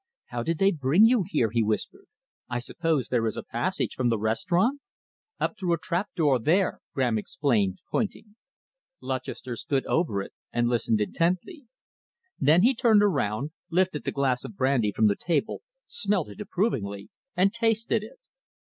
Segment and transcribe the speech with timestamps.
[0.29, 2.07] "How did they bring you here?" he whispered.
[2.49, 4.81] "I suppose there is a passage from the restaurant?"
[5.39, 8.35] "Up through a trapdoor there," Graham explained, pointing.
[8.99, 11.67] Lutchester stood over it and listened intently.
[12.39, 17.09] Then he turned around, lifted the glass of brandy from the table, smelt it approvingly,
[17.37, 18.17] and tasted it.